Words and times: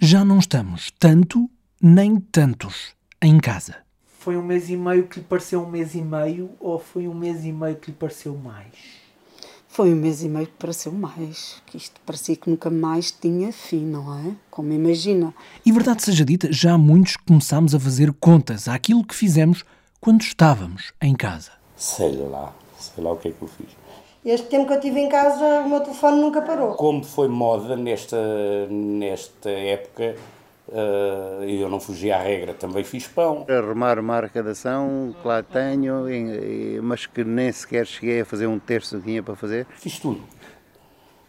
Já 0.00 0.24
não 0.24 0.38
estamos 0.38 0.92
tanto 0.96 1.50
nem 1.82 2.20
tantos 2.20 2.94
em 3.20 3.36
casa. 3.40 3.78
Foi 4.20 4.36
um 4.36 4.42
mês 4.44 4.70
e 4.70 4.76
meio 4.76 5.08
que 5.08 5.18
lhe 5.18 5.26
pareceu 5.26 5.60
um 5.60 5.68
mês 5.68 5.96
e 5.96 6.00
meio 6.00 6.50
ou 6.60 6.78
foi 6.78 7.08
um 7.08 7.14
mês 7.14 7.44
e 7.44 7.50
meio 7.50 7.74
que 7.74 7.90
lhe 7.90 7.96
pareceu 7.96 8.36
mais? 8.36 8.68
Foi 9.66 9.92
um 9.92 9.96
mês 9.96 10.22
e 10.22 10.28
meio 10.28 10.46
que 10.46 10.52
pareceu 10.52 10.92
mais. 10.92 11.60
Que 11.66 11.76
isto 11.76 12.00
parecia 12.06 12.36
que 12.36 12.48
nunca 12.48 12.70
mais 12.70 13.10
tinha 13.10 13.52
fim, 13.52 13.84
não 13.84 14.16
é? 14.16 14.36
Como 14.48 14.72
imagina. 14.72 15.34
E 15.66 15.72
verdade 15.72 16.04
seja 16.04 16.24
dita, 16.24 16.52
já 16.52 16.78
muitos 16.78 17.16
começámos 17.16 17.74
a 17.74 17.80
fazer 17.80 18.12
contas 18.12 18.68
àquilo 18.68 19.04
que 19.04 19.16
fizemos 19.16 19.64
quando 20.00 20.20
estávamos 20.20 20.92
em 21.02 21.16
casa. 21.16 21.50
Sei 21.76 22.14
lá, 22.14 22.54
sei 22.78 23.02
lá 23.02 23.10
o 23.10 23.16
que 23.16 23.26
é 23.26 23.32
que 23.32 23.42
eu 23.42 23.48
fiz. 23.48 23.66
Este 24.24 24.48
tempo 24.48 24.66
que 24.66 24.72
eu 24.72 24.76
estive 24.76 25.00
em 25.00 25.08
casa, 25.08 25.60
o 25.60 25.68
meu 25.68 25.80
telefone 25.80 26.20
nunca 26.20 26.42
parou. 26.42 26.74
Como 26.74 27.04
foi 27.04 27.28
moda 27.28 27.76
nesta, 27.76 28.16
nesta 28.68 29.48
época, 29.48 30.16
uh, 30.68 31.44
eu 31.44 31.68
não 31.68 31.78
fugi 31.78 32.10
à 32.10 32.18
regra, 32.18 32.52
também 32.52 32.82
fiz 32.82 33.06
pão. 33.06 33.46
Arrumar 33.48 33.98
uma 33.98 34.16
arrecadação 34.16 35.14
que 35.22 35.26
lá 35.26 35.42
tenho, 35.42 36.04
mas 36.82 37.06
que 37.06 37.22
nem 37.22 37.52
sequer 37.52 37.86
cheguei 37.86 38.20
a 38.22 38.24
fazer 38.24 38.48
um 38.48 38.58
terço 38.58 38.96
do 38.96 39.02
que 39.02 39.08
tinha 39.08 39.22
para 39.22 39.36
fazer. 39.36 39.66
Fiz 39.76 39.98
tudo. 39.98 40.20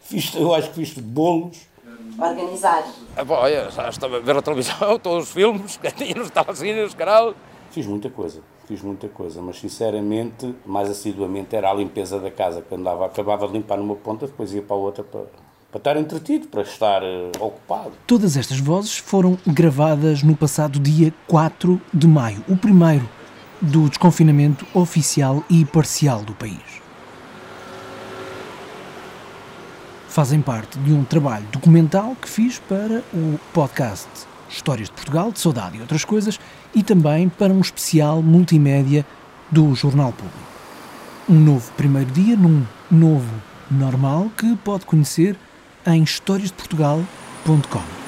Fiz, 0.01 0.33
eu 0.33 0.53
acho 0.53 0.69
que 0.69 0.75
fiz 0.75 0.93
bolos. 0.93 1.69
Organizar. 2.17 2.83
Ah, 3.15 3.23
bom, 3.23 3.35
olha, 3.35 3.69
já 3.69 3.87
estava 3.87 4.17
a 4.17 4.19
ver 4.19 4.35
a 4.35 4.41
televisão, 4.41 4.97
todos 4.99 5.27
os 5.27 5.33
filmes 5.33 5.77
que 5.77 5.91
tinha 5.91 6.15
nos 6.15 6.31
telecines, 6.31 6.93
canal. 6.95 7.33
Fiz 7.71 7.85
muita 7.85 8.09
coisa, 8.09 8.41
fiz 8.67 8.81
muita 8.81 9.07
coisa, 9.07 9.41
mas 9.41 9.59
sinceramente, 9.59 10.55
mais 10.65 10.89
assiduamente 10.89 11.55
era 11.55 11.69
a 11.69 11.73
limpeza 11.73 12.19
da 12.19 12.31
casa, 12.31 12.61
que 12.61 12.73
andava, 12.73 13.05
acabava 13.05 13.47
de 13.47 13.53
limpar 13.53 13.77
numa 13.77 13.95
ponta, 13.95 14.25
depois 14.25 14.53
ia 14.53 14.61
para 14.61 14.75
a 14.75 14.79
outra 14.79 15.03
para, 15.03 15.21
para 15.71 15.77
estar 15.77 15.97
entretido, 15.97 16.47
para 16.47 16.63
estar 16.63 17.03
uh, 17.03 17.31
ocupado. 17.39 17.91
Todas 18.07 18.35
estas 18.35 18.59
vozes 18.59 18.97
foram 18.97 19.37
gravadas 19.45 20.23
no 20.23 20.35
passado 20.35 20.79
dia 20.79 21.13
4 21.27 21.79
de 21.93 22.07
maio, 22.07 22.43
o 22.47 22.57
primeiro 22.57 23.07
do 23.61 23.87
desconfinamento 23.87 24.65
oficial 24.73 25.43
e 25.49 25.63
parcial 25.63 26.23
do 26.23 26.33
país. 26.33 26.81
Fazem 30.07 30.41
parte 30.41 30.79
de 30.79 30.91
um 30.91 31.03
trabalho 31.03 31.45
documental 31.51 32.15
que 32.19 32.27
fiz 32.27 32.57
para 32.57 33.03
o 33.13 33.39
podcast 33.53 34.09
Histórias 34.49 34.89
de 34.89 34.95
Portugal, 34.95 35.31
de 35.31 35.39
Saudade 35.39 35.77
e 35.77 35.81
outras 35.81 36.03
coisas, 36.03 36.39
e 36.73 36.83
também 36.83 37.29
para 37.29 37.53
um 37.53 37.61
especial 37.61 38.21
multimédia 38.21 39.05
do 39.51 39.73
Jornal 39.75 40.11
Público. 40.11 40.37
Um 41.29 41.39
novo 41.39 41.71
primeiro 41.73 42.11
dia 42.11 42.35
num 42.35 42.65
novo 42.89 43.33
normal 43.69 44.31
que 44.35 44.55
pode 44.57 44.85
conhecer 44.85 45.37
em 45.85 46.03
historiasdeportugal.com. 46.03 47.98